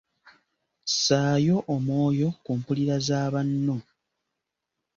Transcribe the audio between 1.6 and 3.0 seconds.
omwoyo ku mpulira